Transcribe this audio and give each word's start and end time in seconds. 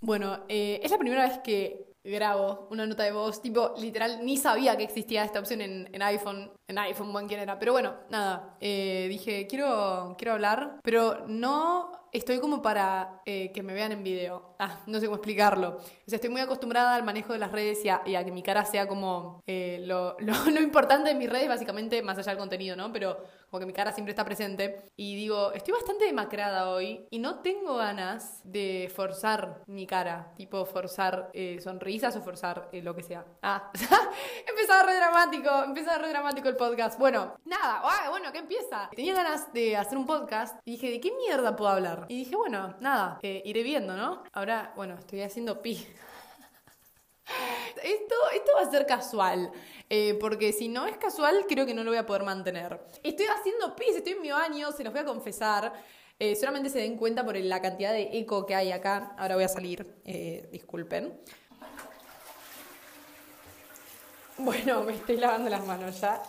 Bueno, 0.00 0.44
eh, 0.48 0.80
es 0.82 0.90
la 0.90 0.98
primera 0.98 1.26
vez 1.26 1.38
que 1.38 1.88
grabo 2.04 2.68
una 2.70 2.86
nota 2.86 3.02
de 3.02 3.12
voz, 3.12 3.42
tipo, 3.42 3.74
literal, 3.78 4.24
ni 4.24 4.36
sabía 4.36 4.76
que 4.76 4.84
existía 4.84 5.24
esta 5.24 5.40
opción 5.40 5.60
en, 5.60 6.02
iPhone, 6.02 6.50
en 6.68 6.78
iPhone, 6.78 7.12
bueno, 7.12 7.28
quién 7.28 7.40
era, 7.40 7.58
pero 7.58 7.72
bueno, 7.72 7.94
nada, 8.08 8.56
eh, 8.60 9.06
dije, 9.08 9.46
quiero, 9.46 10.14
quiero 10.16 10.32
hablar, 10.34 10.78
pero 10.82 11.26
no 11.26 12.07
estoy 12.12 12.40
como 12.40 12.62
para 12.62 13.20
eh, 13.26 13.52
que 13.52 13.62
me 13.62 13.74
vean 13.74 13.92
en 13.92 14.02
video. 14.02 14.54
Ah, 14.58 14.80
no 14.86 14.98
sé 14.98 15.06
cómo 15.06 15.16
explicarlo. 15.16 15.76
O 15.76 15.80
sea, 16.06 16.16
estoy 16.16 16.30
muy 16.30 16.40
acostumbrada 16.40 16.94
al 16.94 17.04
manejo 17.04 17.32
de 17.32 17.38
las 17.38 17.52
redes 17.52 17.84
y 17.84 17.88
a, 17.88 18.24
que 18.24 18.32
mi 18.32 18.42
cara 18.42 18.64
sea 18.64 18.88
como 18.88 19.42
eh, 19.46 19.82
lo, 19.86 20.16
lo, 20.20 20.60
importante 20.60 21.10
de 21.10 21.14
mis 21.14 21.30
redes, 21.30 21.48
básicamente, 21.48 22.02
más 22.02 22.18
allá 22.18 22.32
del 22.32 22.38
contenido, 22.38 22.76
¿no? 22.76 22.92
Pero 22.92 23.18
como 23.50 23.60
que 23.60 23.66
mi 23.66 23.72
cara 23.72 23.92
siempre 23.92 24.12
está 24.12 24.24
presente. 24.24 24.90
Y 24.96 25.14
digo, 25.16 25.52
estoy 25.52 25.74
bastante 25.74 26.04
demacrada 26.04 26.70
hoy 26.70 27.06
y 27.10 27.18
no 27.18 27.40
tengo 27.40 27.76
ganas 27.76 28.40
de 28.44 28.90
forzar 28.94 29.62
mi 29.66 29.86
cara, 29.86 30.32
tipo 30.36 30.64
forzar 30.64 31.30
eh, 31.32 31.58
sonrisas 31.60 32.16
o 32.16 32.22
forzar 32.22 32.68
lo 32.72 32.94
que 32.94 33.02
sea. 33.02 33.24
Ah, 33.42 33.70
empezaba 34.48 34.82
re 34.82 34.96
dramático, 34.96 35.64
empezaba 35.64 35.98
re 35.98 36.08
dramático 36.08 36.48
el 36.48 36.56
podcast. 36.56 36.98
Bueno, 36.98 37.34
nada, 37.44 37.82
ah, 37.84 38.10
bueno, 38.10 38.32
¿qué 38.32 38.38
empieza? 38.38 38.88
Tenía 38.94 39.14
ganas 39.14 39.52
de 39.52 39.76
hacer 39.76 39.96
un 39.96 40.06
podcast 40.06 40.58
y 40.64 40.72
dije, 40.72 40.90
¿de 40.90 41.00
qué 41.00 41.12
mierda 41.12 41.56
puedo 41.56 41.70
hablar? 41.70 41.97
Y 42.08 42.18
dije, 42.18 42.36
bueno, 42.36 42.76
nada, 42.80 43.18
eh, 43.22 43.42
iré 43.44 43.62
viendo, 43.62 43.96
¿no? 43.96 44.22
Ahora, 44.32 44.72
bueno, 44.76 44.94
estoy 44.94 45.22
haciendo 45.22 45.60
pi. 45.62 45.74
Esto, 47.82 48.14
esto 48.34 48.52
va 48.56 48.62
a 48.62 48.70
ser 48.70 48.86
casual, 48.86 49.52
eh, 49.88 50.16
porque 50.18 50.52
si 50.52 50.68
no 50.68 50.86
es 50.86 50.96
casual, 50.96 51.44
creo 51.48 51.64
que 51.64 51.74
no 51.74 51.84
lo 51.84 51.90
voy 51.90 51.98
a 51.98 52.06
poder 52.06 52.24
mantener. 52.24 52.80
Estoy 53.02 53.26
haciendo 53.26 53.76
pis, 53.76 53.94
estoy 53.94 54.14
en 54.14 54.22
mi 54.22 54.30
baño, 54.30 54.72
se 54.72 54.82
los 54.82 54.92
voy 54.92 55.02
a 55.02 55.04
confesar. 55.04 55.72
Eh, 56.18 56.34
solamente 56.34 56.70
se 56.70 56.80
den 56.80 56.96
cuenta 56.96 57.24
por 57.24 57.36
la 57.36 57.62
cantidad 57.62 57.92
de 57.92 58.18
eco 58.18 58.46
que 58.46 58.54
hay 58.54 58.72
acá. 58.72 59.14
Ahora 59.16 59.36
voy 59.36 59.44
a 59.44 59.48
salir, 59.48 59.86
disculpen. 60.50 61.20
Bueno, 64.38 64.82
me 64.82 64.94
estoy 64.94 65.16
lavando 65.16 65.50
las 65.50 65.64
manos 65.66 66.00
ya. 66.00 66.22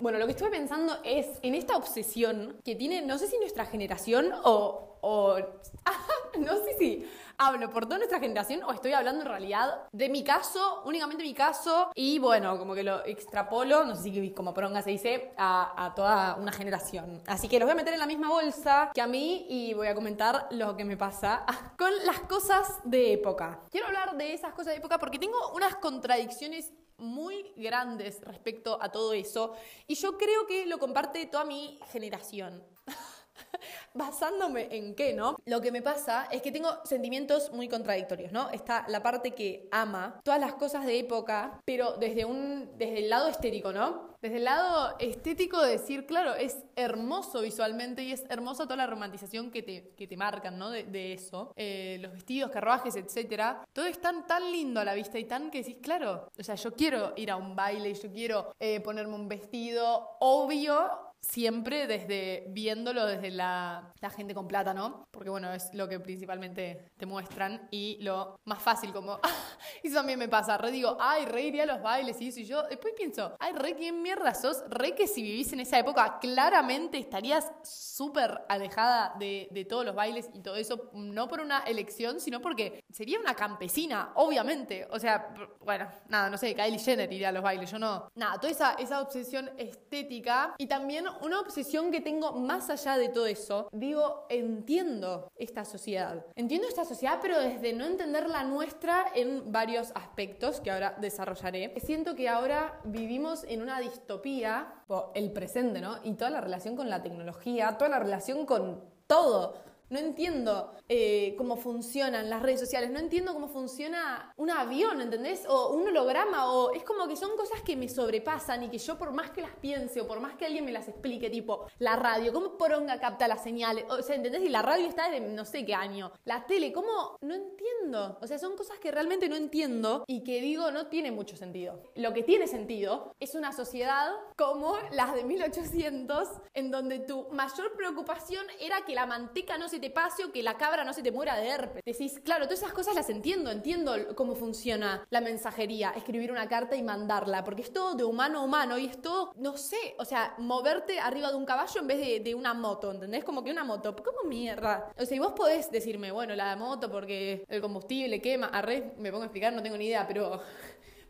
Bueno, 0.00 0.18
lo 0.18 0.26
que 0.26 0.32
estuve 0.32 0.50
pensando 0.50 0.98
es 1.04 1.26
en 1.42 1.54
esta 1.54 1.76
obsesión 1.76 2.60
que 2.64 2.76
tiene, 2.76 3.02
no 3.02 3.18
sé 3.18 3.26
si 3.26 3.38
nuestra 3.38 3.66
generación 3.66 4.32
o, 4.44 4.98
o 5.02 5.36
no 6.38 6.56
sé 6.64 6.76
si 6.78 7.10
hablo 7.38 7.70
por 7.70 7.86
toda 7.86 7.98
nuestra 7.98 8.18
generación 8.18 8.62
o 8.64 8.72
estoy 8.72 8.92
hablando 8.92 9.22
en 9.22 9.28
realidad 9.28 9.88
de 9.92 10.08
mi 10.08 10.24
caso, 10.24 10.82
únicamente 10.84 11.22
mi 11.22 11.34
caso, 11.34 11.90
y 11.94 12.18
bueno, 12.18 12.58
como 12.58 12.74
que 12.74 12.82
lo 12.82 13.04
extrapolo, 13.04 13.84
no 13.84 13.94
sé 13.94 14.02
si 14.04 14.30
como 14.30 14.52
pronga 14.54 14.82
se 14.82 14.90
dice, 14.90 15.32
a, 15.36 15.86
a, 15.86 15.94
toda 15.94 16.36
una 16.36 16.52
generación. 16.52 17.22
Así 17.26 17.48
que 17.48 17.58
los 17.58 17.66
voy 17.66 17.72
a 17.72 17.76
meter 17.76 17.94
en 17.94 18.00
la 18.00 18.06
misma 18.06 18.28
bolsa 18.28 18.90
que 18.94 19.00
a 19.00 19.06
mí 19.06 19.46
y 19.48 19.74
voy 19.74 19.86
a 19.88 19.94
comentar 19.94 20.48
lo 20.50 20.76
que 20.76 20.84
me 20.84 20.96
pasa 20.96 21.44
con 21.78 21.90
las 22.04 22.20
cosas 22.20 22.80
de 22.84 23.12
época. 23.12 23.60
Quiero 23.70 23.86
hablar 23.86 24.16
de 24.16 24.34
esas 24.34 24.52
cosas 24.52 24.72
de 24.72 24.78
época 24.78 24.98
porque 24.98 25.18
tengo 25.18 25.36
unas 25.54 25.76
contradicciones 25.76 26.72
muy 26.98 27.52
grandes 27.56 28.20
respecto 28.22 28.78
a 28.80 28.90
todo 28.90 29.12
eso 29.12 29.54
y 29.86 29.94
yo 29.94 30.18
creo 30.18 30.46
que 30.46 30.66
lo 30.66 30.78
comparte 30.78 31.26
toda 31.26 31.44
mi 31.44 31.78
generación. 31.90 32.62
Basándome 33.94 34.68
en 34.76 34.94
qué, 34.94 35.14
¿no? 35.14 35.36
Lo 35.46 35.60
que 35.60 35.72
me 35.72 35.82
pasa 35.82 36.28
es 36.30 36.42
que 36.42 36.52
tengo 36.52 36.70
sentimientos 36.84 37.52
muy 37.52 37.68
contradictorios, 37.68 38.32
¿no? 38.32 38.50
Está 38.50 38.84
la 38.88 39.02
parte 39.02 39.32
que 39.32 39.68
ama 39.70 40.20
todas 40.24 40.40
las 40.40 40.54
cosas 40.54 40.84
de 40.86 40.98
época, 40.98 41.60
pero 41.64 41.92
desde 41.92 42.24
un 42.24 42.76
desde 42.76 42.98
el 42.98 43.10
lado 43.10 43.28
estético, 43.28 43.72
¿no? 43.72 44.16
Desde 44.20 44.38
el 44.38 44.44
lado 44.44 44.96
estético 44.98 45.62
de 45.62 45.72
decir, 45.72 46.06
claro, 46.06 46.34
es 46.34 46.64
hermoso 46.74 47.40
visualmente 47.40 48.02
y 48.02 48.12
es 48.12 48.24
hermosa 48.28 48.64
toda 48.64 48.76
la 48.76 48.86
romantización 48.86 49.50
que 49.50 49.62
te, 49.62 49.94
que 49.96 50.08
te 50.08 50.16
marcan, 50.16 50.58
¿no? 50.58 50.70
De, 50.70 50.84
de 50.84 51.12
eso. 51.12 51.52
Eh, 51.56 51.98
los 52.00 52.12
vestidos, 52.12 52.50
carruajes, 52.50 52.96
etcétera. 52.96 53.64
Todo 53.72 53.86
es 53.86 54.00
tan, 54.00 54.26
tan 54.26 54.50
lindo 54.50 54.80
a 54.80 54.84
la 54.84 54.94
vista 54.94 55.18
y 55.18 55.24
tan 55.24 55.50
que 55.50 55.58
decís, 55.58 55.76
claro, 55.80 56.28
o 56.36 56.42
sea, 56.42 56.56
yo 56.56 56.72
quiero 56.72 57.12
ir 57.16 57.30
a 57.30 57.36
un 57.36 57.54
baile, 57.54 57.94
yo 57.94 58.10
quiero 58.10 58.52
eh, 58.58 58.80
ponerme 58.80 59.14
un 59.14 59.28
vestido, 59.28 60.16
obvio, 60.20 61.08
siempre 61.20 61.86
desde 61.86 62.46
viéndolo 62.50 63.06
desde 63.06 63.30
la, 63.30 63.92
la, 64.00 64.10
gente 64.10 64.34
con 64.34 64.46
plata, 64.46 64.72
¿no? 64.72 65.06
Porque 65.10 65.30
bueno, 65.30 65.52
es 65.52 65.72
lo 65.74 65.88
que 65.88 66.00
principalmente 66.00 66.90
te 66.96 67.06
muestran 67.06 67.68
y 67.70 67.98
lo 68.00 68.38
más 68.44 68.62
fácil 68.62 68.92
como, 68.92 69.18
eso 69.82 69.96
también 69.96 70.18
me 70.18 70.28
pasa, 70.28 70.56
re 70.58 70.70
digo, 70.70 70.96
ay, 71.00 71.24
re 71.26 71.42
iría 71.42 71.64
a 71.64 71.66
los 71.66 71.82
bailes 71.82 72.20
y 72.20 72.28
eso 72.28 72.40
y 72.40 72.44
yo 72.44 72.62
después 72.64 72.94
pienso, 72.96 73.36
ay, 73.38 73.52
re, 73.52 73.74
¿quién 73.74 74.00
mierda 74.08 74.32
sos? 74.34 74.64
Re 74.70 74.94
que 74.94 75.06
si 75.06 75.22
vivís 75.22 75.52
en 75.52 75.60
esa 75.60 75.78
época 75.78 76.18
claramente 76.18 76.96
estarías 76.96 77.52
súper 77.62 78.40
alejada 78.48 79.14
de, 79.18 79.48
de 79.50 79.66
todos 79.66 79.84
los 79.84 79.94
bailes 79.94 80.30
y 80.32 80.40
todo 80.40 80.56
eso, 80.56 80.90
no 80.94 81.28
por 81.28 81.40
una 81.40 81.58
elección, 81.60 82.18
sino 82.18 82.40
porque 82.40 82.82
sería 82.90 83.20
una 83.20 83.34
campesina, 83.34 84.12
obviamente, 84.14 84.88
o 84.90 84.98
sea, 84.98 85.34
bueno, 85.60 85.90
nada, 86.08 86.30
no 86.30 86.38
sé, 86.38 86.54
Kylie 86.54 86.78
Jenner 86.78 87.12
iría 87.12 87.28
a 87.28 87.32
los 87.32 87.42
bailes, 87.42 87.70
yo 87.70 87.78
no, 87.78 88.10
nada, 88.14 88.40
toda 88.40 88.50
esa, 88.50 88.72
esa 88.74 89.02
obsesión 89.02 89.50
estética 89.58 90.54
y 90.56 90.66
también 90.66 91.04
una 91.20 91.40
obsesión 91.40 91.90
que 91.90 92.00
tengo 92.00 92.32
más 92.32 92.70
allá 92.70 92.96
de 92.96 93.10
todo 93.10 93.26
eso. 93.26 93.68
Digo, 93.72 94.26
entiendo 94.30 95.30
esta 95.36 95.66
sociedad. 95.66 96.24
Entiendo 96.34 96.66
esta 96.66 96.86
sociedad, 96.86 97.18
pero 97.20 97.38
desde 97.38 97.74
no 97.74 97.84
entender 97.84 98.28
la 98.30 98.42
nuestra 98.44 99.06
en 99.14 99.52
varios 99.52 99.92
aspectos 99.94 100.62
que 100.62 100.70
ahora 100.70 100.96
desarrollaré. 100.98 101.74
Siento 101.84 102.14
que 102.14 102.28
ahora 102.28 102.80
vivimos 102.84 103.44
en 103.44 103.60
una 103.60 103.80
distopía, 103.98 104.72
el 105.14 105.32
presente, 105.32 105.80
¿no? 105.80 105.98
Y 106.04 106.14
toda 106.14 106.30
la 106.30 106.40
relación 106.40 106.76
con 106.76 106.88
la 106.88 107.02
tecnología, 107.02 107.76
toda 107.76 107.90
la 107.90 107.98
relación 107.98 108.46
con 108.46 108.80
todo 109.06 109.56
no 109.90 109.98
entiendo 109.98 110.72
eh, 110.88 111.34
cómo 111.36 111.56
funcionan 111.56 112.30
las 112.30 112.42
redes 112.42 112.60
sociales, 112.60 112.90
no 112.90 112.98
entiendo 112.98 113.32
cómo 113.32 113.48
funciona 113.48 114.32
un 114.36 114.50
avión, 114.50 115.00
¿entendés? 115.00 115.44
O 115.48 115.74
un 115.74 115.88
holograma, 115.88 116.52
o 116.52 116.72
es 116.72 116.82
como 116.84 117.06
que 117.08 117.16
son 117.16 117.36
cosas 117.36 117.62
que 117.62 117.76
me 117.76 117.88
sobrepasan 117.88 118.64
y 118.64 118.68
que 118.68 118.78
yo 118.78 118.98
por 118.98 119.12
más 119.12 119.30
que 119.30 119.42
las 119.42 119.54
piense 119.56 120.00
o 120.00 120.06
por 120.06 120.20
más 120.20 120.36
que 120.36 120.46
alguien 120.46 120.64
me 120.64 120.72
las 120.72 120.88
explique, 120.88 121.30
tipo 121.30 121.66
la 121.78 121.96
radio, 121.96 122.32
¿cómo 122.32 122.56
poronga 122.56 123.00
capta 123.00 123.28
las 123.28 123.42
señales? 123.42 123.84
O 123.88 124.02
sea, 124.02 124.16
¿entendés? 124.16 124.42
Y 124.42 124.48
la 124.48 124.62
radio 124.62 124.86
está 124.86 125.10
de 125.10 125.20
no 125.20 125.44
sé 125.44 125.64
qué 125.64 125.74
año. 125.74 126.12
La 126.24 126.46
tele, 126.46 126.72
¿cómo? 126.72 127.16
No 127.20 127.34
entiendo. 127.34 128.18
O 128.20 128.26
sea, 128.26 128.38
son 128.38 128.56
cosas 128.56 128.78
que 128.78 128.90
realmente 128.90 129.28
no 129.28 129.36
entiendo 129.36 130.04
y 130.06 130.24
que 130.24 130.40
digo 130.40 130.70
no 130.70 130.86
tiene 130.86 131.10
mucho 131.10 131.36
sentido. 131.36 131.82
Lo 131.94 132.12
que 132.12 132.22
tiene 132.22 132.46
sentido 132.46 133.14
es 133.20 133.34
una 133.34 133.52
sociedad 133.52 134.12
como 134.36 134.76
las 134.92 135.14
de 135.14 135.24
1800, 135.24 136.28
en 136.54 136.70
donde 136.70 137.00
tu 137.00 137.28
mayor 137.30 137.76
preocupación 137.76 138.46
era 138.60 138.84
que 138.84 138.94
la 138.94 139.06
manteca 139.06 139.58
no 139.58 139.68
se 139.68 139.77
te 139.78 139.90
pase 139.90 140.24
o 140.24 140.32
que 140.32 140.42
la 140.42 140.56
cabra 140.56 140.84
no 140.84 140.92
se 140.92 141.02
te 141.02 141.12
muera 141.12 141.36
de 141.36 141.48
herpes. 141.48 141.82
Decís, 141.84 142.20
claro, 142.24 142.44
todas 142.44 142.60
esas 142.60 142.72
cosas 142.72 142.94
las 142.94 143.08
entiendo, 143.10 143.50
entiendo 143.50 143.94
cómo 144.14 144.34
funciona 144.34 145.06
la 145.10 145.20
mensajería, 145.20 145.92
escribir 145.96 146.32
una 146.32 146.48
carta 146.48 146.76
y 146.76 146.82
mandarla, 146.82 147.44
porque 147.44 147.62
es 147.62 147.72
todo 147.72 147.94
de 147.94 148.04
humano 148.04 148.40
a 148.40 148.42
humano 148.42 148.78
y 148.78 148.86
es 148.86 149.00
todo, 149.00 149.32
no 149.36 149.56
sé, 149.56 149.94
o 149.98 150.04
sea, 150.04 150.34
moverte 150.38 150.98
arriba 150.98 151.30
de 151.30 151.36
un 151.36 151.44
caballo 151.44 151.80
en 151.80 151.86
vez 151.86 151.98
de, 151.98 152.20
de 152.20 152.34
una 152.34 152.54
moto, 152.54 152.90
¿entendés? 152.90 153.24
Como 153.24 153.42
que 153.42 153.50
una 153.50 153.64
moto, 153.64 153.94
¿cómo 153.96 154.28
mierda? 154.28 154.92
O 154.98 155.04
sea, 155.04 155.16
y 155.16 155.20
vos 155.20 155.32
podés 155.32 155.70
decirme, 155.70 156.10
bueno, 156.10 156.34
la 156.34 156.56
moto 156.56 156.90
porque 156.90 157.44
el 157.48 157.60
combustible 157.60 158.20
quema, 158.20 158.48
arre, 158.48 158.94
me 158.98 159.10
pongo 159.10 159.22
a 159.22 159.26
explicar, 159.26 159.52
no 159.52 159.62
tengo 159.62 159.76
ni 159.76 159.86
idea, 159.86 160.06
pero... 160.06 160.40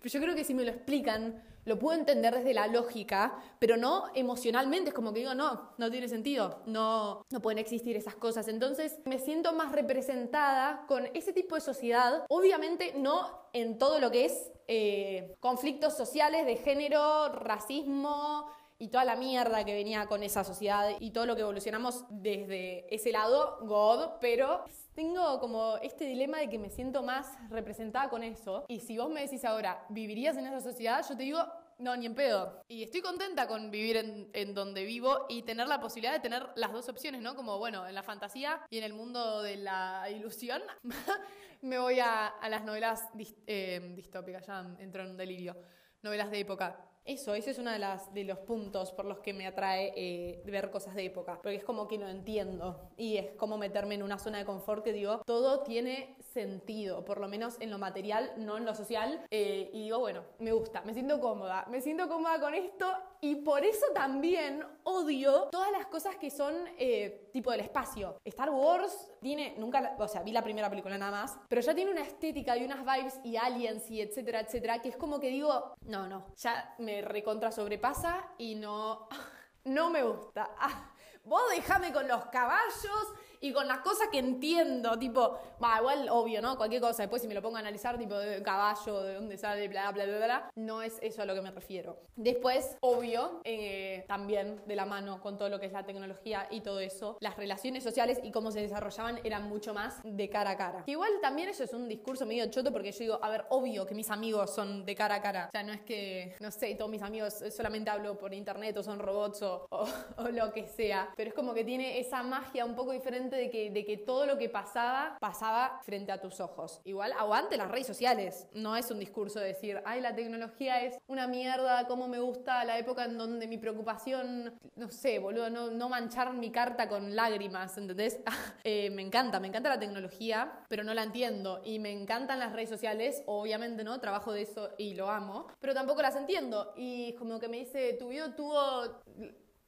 Pero 0.01 0.13
yo 0.13 0.21
creo 0.21 0.35
que 0.35 0.45
si 0.45 0.55
me 0.55 0.65
lo 0.65 0.71
explican, 0.71 1.43
lo 1.69 1.79
puedo 1.79 1.99
entender 1.99 2.35
desde 2.35 2.55
la 2.55 2.67
lógica, 2.67 3.39
pero 3.59 3.77
no 3.77 4.07
emocionalmente. 4.15 4.89
Es 4.89 4.95
como 4.95 5.13
que 5.13 5.21
digo, 5.21 5.35
no, 5.35 5.73
no 5.77 5.91
tiene 5.91 6.09
sentido. 6.09 6.63
No, 6.67 7.23
no 7.31 7.41
pueden 7.43 7.59
existir 7.59 7.97
esas 7.97 8.15
cosas. 8.15 8.49
Entonces 8.49 8.99
me 9.05 9.19
siento 9.19 9.53
más 9.53 9.73
representada 9.73 10.87
con 10.89 11.07
ese 11.15 11.33
tipo 11.33 11.55
de 11.55 11.61
sociedad. 11.61 12.25
Obviamente 12.29 12.95
no 12.97 13.49
en 13.53 13.79
todo 13.79 14.01
lo 14.01 14.11
que 14.11 14.25
es 14.25 14.51
eh, 14.67 15.35
conflictos 15.41 15.97
sociales 15.97 16.47
de 16.47 16.57
género, 16.57 17.29
racismo, 17.31 18.47
y 18.79 18.89
toda 18.89 19.05
la 19.05 19.17
mierda 19.17 19.65
que 19.65 19.75
venía 19.75 20.07
con 20.07 20.23
esa 20.23 20.45
sociedad 20.45 20.91
y 21.01 21.11
todo 21.11 21.27
lo 21.27 21.35
que 21.35 21.43
evolucionamos 21.43 22.05
desde 22.11 22.93
ese 22.95 23.11
lado, 23.11 23.59
God, 23.63 24.19
pero 24.21 24.65
tengo 24.95 25.41
como 25.41 25.77
este 25.79 26.05
dilema 26.05 26.39
de 26.39 26.49
que 26.49 26.59
me 26.59 26.71
siento 26.71 27.03
más 27.03 27.27
representada 27.51 28.09
con 28.09 28.23
eso. 28.23 28.65
Y 28.69 28.81
si 28.81 28.99
vos 28.99 29.11
me 29.11 29.23
decís 29.23 29.45
ahora, 29.45 29.85
¿vivirías 29.89 30.37
en 30.37 30.47
esa 30.47 30.61
sociedad? 30.61 31.05
Yo 31.09 31.17
te 31.17 31.25
digo, 31.25 31.45
no, 31.79 31.97
ni 31.97 32.07
en 32.07 32.15
pedo. 32.15 32.65
Y 32.69 32.83
estoy 32.83 33.01
contenta 33.01 33.47
con 33.47 33.71
vivir 33.71 33.97
en, 33.97 34.29
en, 34.33 34.55
donde 34.55 34.85
vivo 34.85 35.27
y 35.29 35.43
tener 35.43 35.69
la 35.69 35.81
posibilidad 35.81 36.13
de 36.13 36.21
tener 36.21 36.49
las 36.57 36.73
dos 36.73 36.89
opciones, 36.89 37.23
¿no? 37.23 37.37
Como, 37.37 37.59
bueno, 37.59 37.87
en 37.87 37.95
la 37.95 38.03
fantasía 38.03 38.61
y 38.71 38.79
en 38.79 38.85
el 38.85 38.93
mundo 38.93 39.43
de 39.43 39.57
la 39.57 40.09
ilusión, 40.11 40.61
me 41.63 41.79
voy 41.79 42.01
a, 42.01 42.27
a 42.27 42.49
las 42.49 42.65
novelas 42.65 43.09
dist, 43.15 43.39
eh, 43.47 43.93
distópicas, 43.95 44.47
ya 44.47 44.67
entro 44.81 45.05
en 45.05 45.11
un 45.11 45.17
delirio, 45.17 45.57
novelas 46.03 46.31
de 46.31 46.41
época. 46.41 46.85
Eso, 47.09 47.35
ese 47.35 47.51
es 47.51 47.59
uno 47.59 47.71
de, 47.71 47.79
las, 47.79 48.13
de 48.13 48.23
los 48.25 48.39
puntos 48.39 48.93
por 48.93 49.07
los 49.07 49.21
que 49.21 49.33
me 49.33 49.47
atrae 49.47 49.95
eh, 49.97 50.43
ver 50.45 50.71
cosas 50.71 50.95
de 50.95 51.07
época, 51.07 51.39
porque 51.43 51.57
es 51.57 51.65
como 51.65 51.89
que 51.89 51.97
lo 51.97 52.07
entiendo 52.07 52.91
y 52.99 53.17
es 53.17 53.31
como 53.33 53.57
meterme 53.57 53.95
en 53.95 54.03
una 54.03 54.19
zona 54.19 54.39
de 54.39 54.45
confort 54.45 54.85
que 54.85 54.93
digo, 54.93 55.23
todo 55.25 55.63
tiene 55.63 56.17
sentido, 56.21 57.07
por 57.07 57.19
lo 57.19 57.27
menos 57.27 57.57
en 57.61 57.71
lo 57.71 57.79
material, 57.79 58.33
no 58.37 58.59
en 58.59 58.67
lo 58.67 58.75
social, 58.75 59.25
eh, 59.31 59.71
y 59.73 59.85
digo, 59.85 59.99
bueno, 59.99 60.23
me 60.39 60.53
gusta, 60.53 60.83
me 60.83 60.93
siento 60.93 61.19
cómoda, 61.19 61.67
me 61.71 61.81
siento 61.81 62.09
cómoda 62.09 62.39
con 62.41 62.53
esto 62.53 62.87
y 63.21 63.37
por 63.37 63.65
eso 63.65 63.87
también 63.95 64.65
odio 64.85 65.49
todas 65.51 65.73
las 65.73 65.87
cosas 65.87 66.17
que 66.17 66.31
son 66.31 66.55
eh, 66.79 67.29
tipo 67.33 67.51
del 67.51 67.61
espacio. 67.61 68.17
Star 68.25 68.51
Wars 68.51 69.11
tiene, 69.21 69.55
nunca, 69.59 69.97
o 69.99 70.09
sea, 70.09 70.23
vi 70.23 70.33
la 70.33 70.43
primera 70.43 70.71
película 70.71 70.97
nada 70.97 71.13
más, 71.13 71.39
pero 71.49 71.61
ya 71.61 71.75
tiene 71.75 71.91
una 71.91 72.03
estética 72.03 72.57
y 72.57 72.65
unas 72.65 72.81
vibes 72.81 73.21
y 73.25 73.37
aliens 73.37 73.91
y 73.91 74.01
etcétera, 74.01 74.41
etcétera, 74.41 74.81
que 74.81 74.91
es 74.91 74.97
como 74.97 75.19
que 75.19 75.31
digo, 75.31 75.75
no, 75.83 76.07
no, 76.07 76.35
ya 76.37 76.75
me 76.79 77.03
recontra 77.03 77.51
sobrepasa 77.51 78.25
y 78.39 78.55
no, 78.55 79.09
no 79.65 79.91
me 79.91 80.03
gusta. 80.03 80.51
Ah, 80.59 80.93
vos 81.25 81.43
déjame 81.51 81.93
con 81.93 82.07
los 82.07 82.27
caballos 82.27 83.15
y 83.41 83.53
con 83.53 83.69
las 83.69 83.79
cosas 83.79 84.09
que 84.11 84.19
entiendo, 84.19 84.99
tipo, 84.99 85.39
igual 85.79 86.09
obvio, 86.11 86.43
¿no? 86.43 86.57
Cualquier 86.57 86.81
cosa, 86.81 87.03
después 87.03 87.23
si 87.23 87.29
me 87.29 87.35
lo 87.35 87.43
pongo 87.43 87.57
a 87.57 87.61
analizar, 87.61 87.99
tipo, 87.99 88.17
de 88.17 88.43
caballo, 88.43 89.03
de 89.03 89.15
dónde 89.15 89.37
sale, 89.37 89.69
bla, 89.69 89.91
bla, 89.93 90.05
bla, 90.07 90.17
bla, 90.19 90.51
no 90.57 90.83
es 90.83 90.99
eso 91.03 91.23
a 91.23 91.25
lo 91.25 91.35
que 91.35 91.43
me 91.43 91.51
refiero. 91.51 92.01
Después, 92.17 92.77
obvio, 92.81 93.41
eh, 93.45 94.05
también 94.09 94.63
de 94.67 94.77
la 94.77 94.87
mano 94.87 95.21
con 95.21 95.37
todo 95.37 95.49
lo 95.49 95.61
que 95.61 95.67
es 95.67 95.73
la 95.73 95.85
tecnología 95.85 96.47
y 96.51 96.61
todo 96.61 96.81
eso, 96.81 97.17
las 97.21 97.37
relaciones 97.37 97.85
sociales 97.85 98.21
y 98.23 98.31
cómo 98.31 98.51
se 98.51 98.61
desarrollaban 98.61 99.21
eran 99.25 99.49
mucho 99.49 99.75
más 99.75 100.01
de 100.03 100.29
cara 100.29 100.51
a 100.51 100.57
cara. 100.57 100.83
Igual 100.87 101.13
también 101.21 101.49
eso 101.49 101.65
es 101.65 101.73
un 101.73 101.89
discurso 101.89 102.27
medio 102.27 102.51
choto 102.51 102.73
porque 102.73 102.93
yo 102.93 102.99
digo, 102.99 103.19
a 103.23 103.31
ver, 103.31 103.45
obvio 103.51 103.87
que 103.87 103.95
mis 103.95 104.11
amigos 104.11 104.55
son 104.55 104.85
de 104.85 104.95
cara 104.95 105.17
a 105.17 105.23
cara. 105.23 105.47
O 105.49 105.51
sea, 105.51 105.63
no 105.63 105.73
es 105.73 105.83
que, 105.83 106.35
no 106.41 106.51
sé, 106.51 106.75
todos 106.75 106.91
mis 106.91 107.03
amigos 107.03 107.43
solamente 107.51 107.91
hablo 107.91 108.19
por 108.19 108.35
internet 108.35 108.77
o 108.77 108.83
son 108.83 108.99
robots 108.99 109.43
o, 109.43 109.67
o 109.71 109.87
lo 110.33 110.53
que 110.53 110.67
sea, 110.67 111.13
pero 111.17 111.29
es 111.29 111.35
como 111.35 111.55
que 111.55 111.65
tiene 111.65 111.99
esa 111.99 112.23
magia 112.23 112.65
un 112.65 112.75
poco 112.75 112.93
diferente 112.93 113.28
de 113.37 113.51
que, 113.51 113.71
de 113.71 113.85
que 113.85 113.97
todo 113.97 114.27
lo 114.27 114.39
que 114.39 114.49
pasaba, 114.49 115.17
pasaba 115.21 115.81
frente 115.83 116.13
a 116.13 116.21
tus 116.21 116.41
ojos. 116.41 116.81
Igual, 116.85 117.13
aguante 117.13 117.57
las 117.57 117.71
redes 117.71 117.87
sociales. 117.87 118.49
No 118.53 118.77
es 118.77 118.91
un 118.91 118.99
discurso 118.99 119.41
de 119.41 119.49
decir, 119.49 119.83
ay, 119.85 120.01
la 120.01 120.15
tecnología 120.15 120.83
es 120.83 120.99
una 121.07 121.27
mierda, 121.27 121.87
cómo 121.87 122.09
me 122.09 122.21
gusta 122.21 122.65
la 122.65 122.79
época 122.79 123.05
en 123.05 123.19
donde 123.19 123.47
mi 123.47 123.59
preocupación, 123.59 124.59
no 124.77 124.91
sé, 124.91 125.19
boludo, 125.19 125.51
no, 125.51 125.89
manchar 125.89 126.33
mi 126.35 126.51
carta 126.51 126.89
con 126.89 127.17
lágrimas, 127.17 127.77
¿entendés? 127.79 128.21
Eh, 128.65 128.91
me 128.91 129.03
encanta, 129.03 129.41
me 129.41 129.49
encanta 129.49 129.69
la 129.69 129.79
tecnología, 129.79 130.61
pero 130.69 130.83
no 130.85 130.93
la 130.93 131.03
entiendo. 131.03 131.63
Y 131.65 131.79
me 131.79 131.91
encantan 131.91 132.39
las 132.39 132.53
redes 132.53 132.69
sociales, 132.69 133.23
obviamente, 133.27 133.83
¿no? 133.83 133.99
Trabajo 134.01 134.33
de 134.33 134.43
eso 134.43 134.71
y 134.77 134.95
lo 134.95 135.09
amo, 135.09 135.47
pero 135.61 135.75
tampoco 135.75 136.03
las 136.03 136.17
entiendo. 136.17 136.75
Y 136.77 137.15
como 137.15 137.39
que 137.39 137.49
me 137.49 137.59
dice, 137.59 137.95
tu 137.95 138.09
video 138.09 138.35
tuvo 138.35 139.01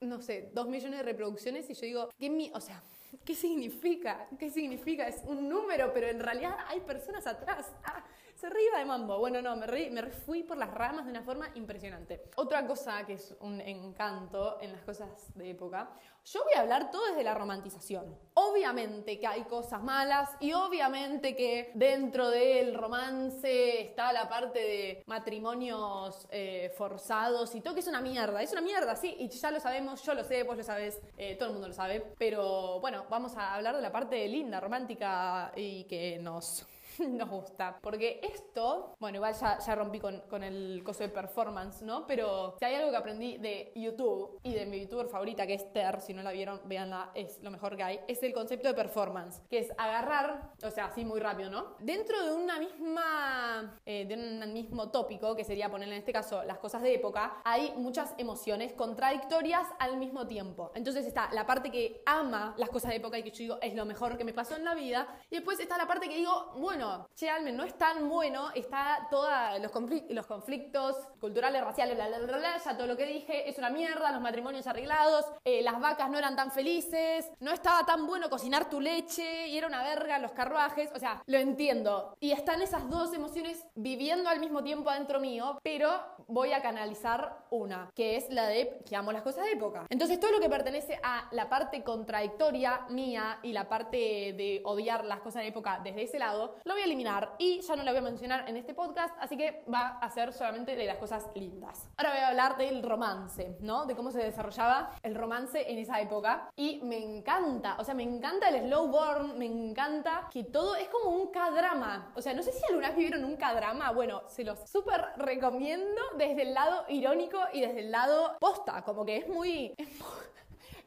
no 0.01 0.23
sé, 0.23 0.51
dos 0.55 0.67
millones 0.67 1.01
de 1.01 1.03
reproducciones 1.05 1.69
y 1.69 1.75
yo 1.75 1.81
digo, 1.83 2.09
¿qué 2.19 2.31
mi, 2.31 2.51
o 2.55 2.61
sea, 2.61 2.83
¿qué 3.25 3.35
significa? 3.35 4.29
¿Qué 4.39 4.51
significa? 4.51 5.07
Es 5.09 5.23
un 5.27 5.49
número, 5.49 5.93
pero 5.93 6.09
en 6.09 6.21
realidad 6.21 6.57
hay 6.69 6.81
personas 6.81 7.27
atrás. 7.27 7.73
Ah, 7.85 8.05
se 8.41 8.49
ríe 8.49 8.71
de 8.75 8.87
mambo. 8.87 9.19
Bueno, 9.19 9.43
no, 9.43 9.55
me, 9.55 9.67
reí, 9.67 9.91
me 9.91 10.03
fui 10.05 10.43
por 10.43 10.57
las 10.57 10.73
ramas 10.73 11.05
de 11.05 11.11
una 11.11 11.23
forma 11.23 11.51
impresionante. 11.55 12.23
Otra 12.37 12.67
cosa 12.67 13.05
que 13.05 13.15
es 13.15 13.37
un 13.41 13.61
encanto 13.61 14.59
en 14.63 14.73
las 14.73 14.83
cosas 14.83 15.11
de 15.35 15.51
época, 15.51 15.91
yo 16.25 16.43
voy 16.45 16.55
a 16.57 16.61
hablar 16.61 16.91
todo 16.91 17.07
desde 17.07 17.23
la 17.23 17.35
romantización. 17.35 18.17
Obviamente 18.35 19.19
que 19.19 19.27
hay 19.27 19.43
cosas 19.45 19.83
malas 19.83 20.31
y 20.41 20.55
obviamente 20.55 21.37
que 21.37 21.71
dentro 21.75 22.31
del 22.31 22.75
romance 22.75 23.83
está 23.83 24.11
la 24.11 24.27
parte 24.27 24.59
de 24.59 25.03
matrimonios 25.07 26.27
eh, 26.31 26.73
forzados 26.79 27.55
y 27.55 27.61
todo 27.61 27.75
que 27.75 27.81
es 27.81 27.89
una 27.89 28.01
mierda. 28.01 28.43
Es 28.43 28.53
una 28.53 28.63
mierda, 28.63 28.97
sí, 28.97 29.17
y 29.19 29.29
ya 29.29 29.51
lo 29.51 29.61
sabemos, 29.61 30.03
yo 30.03 30.15
lo 30.15 30.25
sé, 30.25 30.45
vos 30.45 30.57
lo 30.57 30.65
sabes, 30.65 30.99
eh, 31.19 31.37
todo 31.37 31.49
el 31.49 31.53
mundo 31.53 31.69
lo 31.69 31.75
sabe. 31.75 32.15
Pero 32.19 32.81
bueno, 32.81 33.05
vamos 33.11 33.37
a 33.37 33.55
hablar 33.55 33.77
de 33.77 33.83
la 33.83 33.93
parte 33.93 34.27
linda, 34.29 34.61
romántica 34.61 35.53
y 35.55 35.85
que 35.85 36.19
nos 36.19 36.67
nos 37.09 37.29
gusta. 37.29 37.79
Porque 37.81 38.21
esto, 38.23 38.95
bueno, 38.99 39.17
igual 39.17 39.35
ya, 39.35 39.59
ya 39.59 39.75
rompí 39.75 39.99
con, 39.99 40.21
con, 40.29 40.43
el 40.43 40.83
coso 40.85 41.03
de 41.03 41.09
performance, 41.09 41.83
¿no? 41.83 42.07
Pero 42.07 42.57
si 42.59 42.65
hay 42.65 42.75
algo 42.75 42.91
que 42.91 42.97
aprendí 42.97 43.39
de 43.39 43.73
YouTube 43.75 44.39
y 44.43 44.55
de 44.55 44.67
mi 44.67 44.81
youtuber 44.81 45.09
favorita, 45.09 45.47
que 45.47 45.55
es 45.55 45.73
Ter, 45.73 46.01
si 46.01 46.15
no 46.15 46.23
la 46.23 46.33
vieron, 46.33 46.61
véanla, 46.65 47.11
es 47.15 47.43
lo 47.43 47.51
mejor 47.51 47.77
que 47.77 47.83
hay, 47.83 48.01
es 48.09 48.23
el 48.23 48.33
concepto 48.33 48.69
de 48.69 48.75
performance, 48.75 49.43
que 49.49 49.59
es 49.59 49.73
agarrar, 49.79 50.53
o 50.63 50.71
sea, 50.71 50.87
así 50.87 51.05
muy 51.05 51.21
rápido, 51.21 51.51
¿no? 51.51 51.77
Dentro 51.81 52.23
de 52.25 52.33
una 52.33 52.59
misma, 52.59 53.79
eh, 53.85 54.05
de 54.07 54.15
un 54.15 54.53
mismo 54.53 54.91
tópico, 54.91 55.37
que 55.37 55.45
sería 55.45 55.71
poner 55.71 55.89
en 55.89 55.95
este 55.95 56.13
caso 56.13 56.43
las 56.45 56.59
cosas 56.59 56.83
de 56.83 56.95
época, 56.95 57.41
hay 57.45 57.73
muchas 57.77 58.15
emociones 58.19 58.73
contradictorias 58.73 59.67
al 59.79 59.97
mismo 59.97 60.27
tiempo. 60.27 60.73
Entonces 60.75 61.07
está 61.07 61.31
la 61.33 61.47
parte 61.47 61.71
que 61.71 62.03
ama 62.07 62.55
las 62.57 62.71
cosas 62.71 62.91
de 62.91 62.97
época 62.97 63.19
y 63.19 63.23
que 63.23 63.31
yo 63.31 63.39
digo 63.39 63.59
es 63.61 63.75
lo 63.75 63.85
mejor 63.85 64.17
que 64.17 64.25
me 64.25 64.33
pasó 64.33 64.57
en 64.57 64.65
la 64.65 64.75
vida, 64.75 65.07
y 65.31 65.37
después 65.37 65.61
está 65.61 65.79
la 65.79 65.87
parte 65.87 66.09
que 66.09 66.17
digo, 66.17 66.53
bueno, 66.57 66.90
che, 67.15 67.29
Almen, 67.29 67.57
no 67.57 67.65
es 67.65 67.77
tan 67.77 68.09
bueno, 68.09 68.51
está 68.55 69.09
todos 69.11 69.31
los, 69.61 69.73
los 70.11 70.27
conflictos 70.27 70.97
culturales, 71.21 71.63
raciales, 71.63 71.95
bla, 71.97 72.09
bla, 72.09 72.19
bla, 72.19 72.37
bla, 72.39 72.59
ya 72.59 72.77
todo 72.77 72.87
lo 72.87 72.97
que 72.97 73.07
dije 73.07 73.49
es 73.49 73.59
una 73.59 73.71
mierda, 73.71 74.13
los 74.13 74.21
matrimonios 74.21 74.67
arreglados, 74.67 75.25
eh, 75.45 75.63
las 75.63 75.81
vacas 75.81 76.11
no 76.11 76.19
eran 76.19 76.37
tan 76.37 76.51
felices, 76.51 77.31
no 77.41 77.53
estaba 77.53 77.85
tan 77.85 78.07
bueno 78.07 78.31
cocinar 78.31 78.69
tu 78.69 78.81
leche 78.81 79.49
y 79.49 79.59
era 79.59 79.67
una 79.67 79.83
verga 79.83 80.19
los 80.19 80.33
carruajes, 80.33 80.91
o 80.95 80.99
sea, 80.99 81.23
lo 81.27 81.39
entiendo. 81.39 82.15
Y 82.21 82.33
están 82.33 82.63
esas 82.63 82.89
dos 82.89 83.13
emociones 83.13 83.67
viviendo 83.75 84.29
al 84.29 84.41
mismo 84.41 84.63
tiempo 84.63 84.91
adentro 84.91 85.21
mío, 85.21 85.59
pero 85.63 85.91
voy 86.27 86.53
a 86.53 86.63
canalizar 86.63 87.45
una, 87.51 87.91
que 87.95 88.17
es 88.17 88.31
la 88.31 88.47
de 88.47 88.81
que 88.89 88.97
amo 88.97 89.13
las 89.13 89.23
cosas 89.23 89.45
de 89.45 89.53
época. 89.53 89.87
Entonces 89.89 90.19
todo 90.21 90.33
lo 90.33 90.41
que 90.41 90.49
pertenece 90.49 90.99
a 91.03 91.29
la 91.33 91.49
parte 91.49 91.83
contradictoria 91.83 92.87
mía 92.89 93.39
y 93.43 93.53
la 93.53 93.69
parte 93.69 93.97
de 93.97 94.63
odiar 94.65 95.05
las 95.05 95.21
cosas 95.21 95.43
de 95.43 95.49
época 95.49 95.81
desde 95.83 96.03
ese 96.03 96.19
lado, 96.19 96.57
lo 96.65 96.75
voy 96.75 96.80
eliminar 96.85 97.35
y 97.39 97.61
ya 97.61 97.77
no 97.77 97.83
la 97.83 97.93
voy 97.93 97.99
a 97.99 98.03
mencionar 98.03 98.49
en 98.49 98.57
este 98.57 98.75
podcast, 98.75 99.15
así 99.21 99.37
que 99.37 99.65
va 99.73 99.99
a 99.99 100.11
ser 100.11 100.33
solamente 100.33 100.77
de 100.77 100.87
las 100.87 100.99
cosas 100.99 101.29
lindas. 101.35 101.89
Ahora 101.97 102.11
voy 102.11 102.21
a 102.21 102.29
hablar 102.29 102.57
del 102.57 102.83
romance, 102.83 103.57
¿no? 103.61 103.87
De 103.87 103.95
cómo 103.95 104.11
se 104.11 104.19
desarrollaba 104.19 104.93
el 105.03 105.15
romance 105.15 105.71
en 105.71 105.79
esa 105.79 106.01
época 106.01 106.51
y 106.57 106.81
me 106.83 106.99
encanta, 106.99 107.77
o 107.79 107.85
sea, 107.85 107.95
me 107.95 108.03
encanta 108.03 108.49
el 108.49 108.67
slow 108.67 108.89
burn, 108.89 109.39
me 109.39 109.47
encanta 109.47 110.29
que 110.33 110.45
todo 110.45 110.77
es 110.77 110.89
como 110.89 111.11
un 111.11 111.31
K-drama. 111.31 112.13
O 112.15 112.23
sea, 112.23 112.35
no 112.35 112.43
sé 112.43 112.53
si 112.53 112.63
alguna 112.69 112.89
vez 112.89 112.97
vivieron 112.97 113.25
un 113.25 113.37
K-drama, 113.37 113.93
bueno, 113.93 114.23
se 114.27 114.45
los 114.45 114.69
súper 114.69 115.05
recomiendo 115.17 116.01
desde 116.17 116.43
el 116.43 116.55
lado 116.55 116.85
irónico 116.89 117.39
y 117.53 117.61
desde 117.61 117.81
el 117.81 117.91
lado 117.91 118.37
posta, 118.39 118.83
como 118.83 119.05
que 119.05 119.17
es 119.19 119.29
muy... 119.29 119.75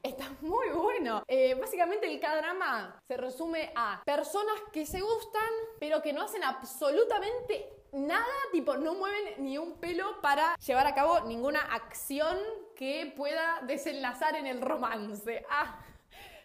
Está 0.04 0.30
muy 0.42 0.68
bueno. 0.70 1.24
Eh, 1.30 1.56
básicamente 1.56 2.12
el 2.12 2.20
K-drama 2.20 3.00
se 3.08 3.16
resume 3.16 3.72
a 3.74 4.04
personas 4.06 4.56
que 4.74 4.86
se 4.86 5.00
gustan, 5.00 5.50
pero 5.80 6.02
que 6.02 6.12
no 6.12 6.24
hacen 6.24 6.44
absolutamente 6.44 7.70
nada, 7.94 8.26
tipo, 8.52 8.76
no 8.76 8.96
mueven 8.96 9.36
ni 9.38 9.58
un 9.58 9.80
pelo 9.80 10.20
para 10.20 10.58
llevar 10.58 10.88
a 10.88 10.94
cabo 10.94 11.22
ninguna 11.22 11.62
acción 11.62 12.38
que 12.76 13.14
pueda 13.16 13.62
desenlazar 13.66 14.36
en 14.36 14.46
el 14.46 14.62
romance. 14.62 15.46
Ah 15.50 15.80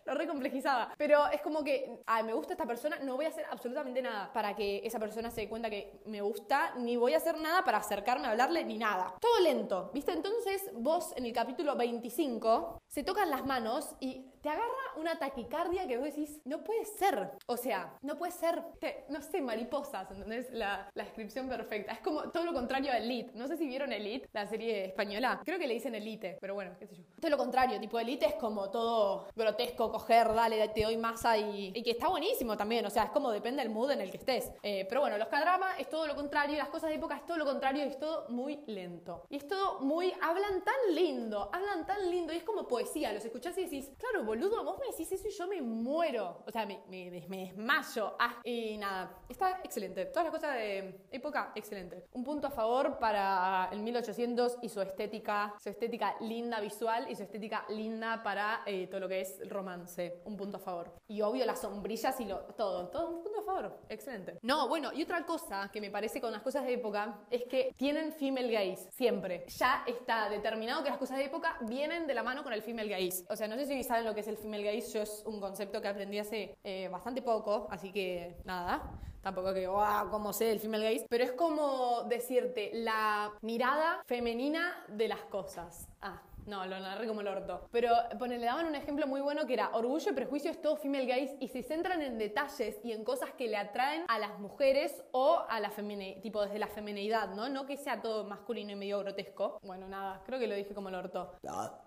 lo 0.09 0.15
recomplejizaba. 0.15 0.93
Pero 0.97 1.27
es 1.29 1.41
como 1.43 1.63
que, 1.63 2.01
ay, 2.07 2.25
me 2.25 2.33
gusta 2.33 2.55
esta 2.55 2.67
persona, 2.67 2.99
no 3.01 3.17
voy 3.17 3.27
a 3.27 3.29
hacer 3.29 3.45
absolutamente 3.51 4.01
nada 4.03 4.33
para 4.33 4.57
que 4.57 4.81
esa 4.85 4.99
persona 4.99 5.31
se 5.31 5.43
dé 5.43 5.49
cuenta 5.49 5.71
que 5.71 6.01
me 6.07 6.23
gusta, 6.23 6.75
ni 6.77 6.97
voy 6.97 7.15
a 7.15 7.19
hacer 7.19 7.39
nada 7.39 7.63
para 7.65 7.79
acercarme 7.79 8.27
a 8.27 8.31
hablarle, 8.31 8.65
ni 8.65 8.79
nada. 8.79 9.15
Todo 9.21 9.41
lento, 9.41 9.91
¿viste? 9.93 10.13
Entonces 10.13 10.71
vos 10.75 11.13
en 11.17 11.27
el 11.27 11.33
capítulo 11.33 11.77
25 11.77 12.79
se 12.89 13.03
tocan 13.03 13.31
las 13.31 13.45
manos 13.45 13.95
y 14.01 14.25
te 14.43 14.49
agarra 14.49 14.67
una 14.97 15.19
taquicardia 15.19 15.87
que 15.87 15.97
vos 15.97 16.07
decís, 16.07 16.41
no 16.45 16.65
puede 16.65 16.85
ser. 16.85 17.31
O 17.47 17.57
sea, 17.57 17.97
no 18.03 18.17
puede 18.17 18.33
ser, 18.33 18.63
no 19.09 19.21
sé, 19.23 19.41
mariposas, 19.41 20.11
¿entendés? 20.11 20.51
La, 20.51 20.89
la 20.95 21.05
descripción 21.05 21.49
perfecta. 21.49 21.93
Es 21.93 22.01
como 22.01 22.31
todo 22.31 22.45
lo 22.45 22.53
contrario 22.53 22.93
a 22.93 22.99
Elite. 22.99 23.33
No 23.35 23.47
sé 23.47 23.57
si 23.57 23.67
vieron 23.67 23.93
Elite, 23.93 24.29
la 24.33 24.47
serie 24.47 24.87
española. 24.87 25.41
Creo 25.45 25.59
que 25.59 25.67
le 25.67 25.75
dicen 25.75 25.95
Elite, 25.95 26.39
pero 26.41 26.55
bueno, 26.55 26.77
qué 26.79 26.87
sé 26.87 26.97
yo. 26.97 27.05
Todo 27.21 27.31
lo 27.31 27.39
contrario, 27.39 27.81
tipo 27.81 27.99
Elite 27.99 28.27
es 28.27 28.35
como 28.35 28.71
todo 28.71 29.27
grotesco, 29.35 29.91
coger, 29.91 30.33
dale, 30.35 30.69
te 30.69 30.83
doy 30.83 30.97
masa 30.97 31.37
y, 31.37 31.73
y 31.75 31.83
que 31.83 31.93
está 31.93 32.09
buenísimo 32.09 32.57
también. 32.57 32.85
O 32.87 32.91
sea, 32.91 33.05
es 33.05 33.11
como 33.11 33.31
depende 33.31 33.63
del 33.63 33.73
mood 33.73 33.91
en 33.91 34.01
el 34.01 34.11
que 34.11 34.19
estés. 34.19 34.51
Eh, 34.63 34.87
pero 34.89 35.01
bueno, 35.01 35.19
los 35.19 35.29
K-drama 35.29 35.79
es 35.79 35.89
todo 35.89 36.07
lo 36.07 36.15
contrario, 36.15 36.57
las 36.57 36.69
cosas 36.69 36.91
de 36.91 36.97
época 36.97 37.17
es 37.17 37.27
todo 37.27 37.37
lo 37.37 37.45
contrario 37.45 37.85
y 37.85 37.89
es 37.89 37.99
todo 37.99 38.29
muy 38.29 38.63
lento. 38.67 39.23
Y 39.29 39.37
es 39.37 39.47
todo 39.47 39.81
muy, 39.81 40.13
hablan 40.23 40.63
tan 40.65 40.95
lindo, 40.95 41.51
hablan 41.53 41.87
tan 41.87 42.11
lindo 42.11 42.33
y 42.33 42.37
es 42.37 42.45
como 42.45 42.67
poesía. 42.67 43.13
Los 43.13 43.25
escuchás 43.25 43.57
y 43.59 43.65
decís, 43.65 43.91
claro, 43.99 44.25
boludo, 44.29 44.63
vos 44.63 44.79
me 44.79 44.87
decís 44.87 45.11
eso 45.11 45.27
y 45.27 45.31
yo 45.31 45.49
me 45.49 45.63
muero. 45.63 46.43
O 46.47 46.51
sea, 46.51 46.67
me, 46.67 46.83
me, 46.89 47.11
me 47.29 47.47
desmayo. 47.47 48.15
Ah, 48.19 48.41
y 48.45 48.77
nada, 48.77 49.23
está 49.29 49.61
excelente. 49.65 50.05
Todas 50.07 50.25
las 50.25 50.35
cosas 50.35 50.55
de 50.55 51.07
época, 51.11 51.53
excelente. 51.55 52.05
Un 52.13 52.25
punto 52.25 52.47
a 52.49 52.51
favor 52.51 52.99
para 52.99 53.71
el 53.73 53.81
1800 53.81 54.59
y 54.63 54.69
su 54.69 54.83
estética, 54.83 55.55
su 55.59 55.71
estética 55.71 56.17
linda 56.21 56.61
visual 56.61 57.07
y 57.11 57.17
su 57.17 57.23
estética 57.23 57.65
linda 57.71 58.23
para 58.23 58.63
eh, 58.67 58.87
todo 58.87 59.01
lo 59.01 59.09
que 59.09 59.23
es 59.23 59.41
romance. 59.49 60.21
Un 60.27 60.37
punto 60.37 60.59
a 60.59 60.61
favor. 60.61 60.93
Y 61.09 61.23
obvio 61.23 61.47
las 61.47 61.63
sombrillas 61.63 62.21
y 62.21 62.27
lo, 62.27 62.41
todo, 62.55 62.89
todo 62.89 63.09
un 63.09 63.23
punto 63.23 63.41
a 63.41 63.45
favor. 63.45 63.81
Excelente. 63.89 64.39
No, 64.43 64.69
bueno, 64.69 64.93
y 64.93 65.03
otra 65.03 65.25
cosa 65.25 65.71
que 65.73 65.81
me 65.81 65.91
parece 65.91 66.21
con 66.21 66.33
las 66.33 66.43
cosas 66.43 66.65
de 66.65 66.75
época 66.75 67.21
es 67.31 67.45
que 67.45 67.73
tienen 67.77 68.13
female 68.13 68.53
gaze, 68.53 68.91
siempre. 68.93 69.47
Ya 69.49 69.85
está 69.87 70.29
determinado 70.29 70.83
que 70.85 70.91
las 70.91 70.99
cosas 70.99 71.17
de 71.17 71.25
época 71.25 71.57
vienen 71.63 72.07
de 72.07 72.13
la 72.13 72.23
mano 72.23 72.43
con 72.43 72.53
el 72.53 72.61
female 72.61 72.91
gaze. 72.91 73.25
O 73.31 73.37
sea, 73.37 73.49
no 73.49 73.57
sé 73.57 73.65
si 73.65 73.83
saben 73.83 74.05
lo 74.05 74.15
que 74.15 74.18
es 74.21 74.29
el 74.29 74.37
female 74.37 74.65
gaze, 74.65 74.93
yo 74.93 75.03
es 75.03 75.23
un 75.27 75.41
concepto 75.41 75.81
que 75.81 75.89
aprendí 75.89 76.19
hace 76.19 76.57
eh, 76.65 76.89
bastante 76.89 77.23
poco, 77.23 77.67
así 77.71 77.93
que 77.93 78.37
nada. 78.45 78.99
Tampoco 79.23 79.53
que, 79.53 79.67
wow, 79.67 80.11
como 80.11 80.33
sé 80.33 80.53
el 80.53 80.61
female 80.61 80.93
gaze, 80.93 81.07
pero 81.09 81.25
es 81.25 81.33
como 81.33 82.05
decirte 82.05 82.71
la 82.73 83.33
mirada 83.43 84.03
femenina 84.07 84.85
de 84.89 85.09
las 85.09 85.21
cosas. 85.25 85.89
Ah, 86.01 86.23
no, 86.49 86.67
lo 86.67 86.81
narré 86.81 87.07
como 87.07 87.21
el 87.21 87.29
orto. 87.29 87.69
Pero 87.71 87.91
le 88.27 88.45
daban 88.45 88.67
un 88.67 88.75
ejemplo 88.75 89.07
muy 89.07 89.21
bueno 89.21 89.47
que 89.47 89.55
era 89.55 89.71
Orgullo 89.75 90.11
y 90.11 90.15
Prejuicio 90.15 90.51
es 90.51 90.61
todo 90.61 90.77
female 90.77 91.07
gaze 91.07 91.37
y 91.41 91.49
se 91.49 91.63
centran 91.63 92.03
en 92.03 92.19
detalles 92.19 92.79
y 92.85 92.93
en 92.93 93.05
cosas 93.05 93.31
que 93.33 93.49
le 93.49 93.57
atraen 93.57 94.05
a 94.09 94.19
las 94.19 94.39
mujeres 94.39 95.03
o 95.13 95.45
a 95.49 95.61
la 95.61 95.71
feminidad, 95.71 96.21
tipo 96.21 96.43
desde 96.43 96.59
la 96.59 96.69
feminidad, 96.69 97.35
¿no? 97.35 97.49
No 97.49 97.67
que 97.67 97.77
sea 97.77 98.01
todo 98.01 98.25
masculino 98.25 98.73
y 98.73 98.77
medio 98.77 98.99
grotesco. 99.01 99.59
Bueno, 99.63 99.89
nada, 99.89 100.23
creo 100.25 100.39
que 100.39 100.47
lo 100.47 100.55
dije 100.55 100.75
como 100.75 100.89
el 100.89 100.95
orto. 100.95 101.33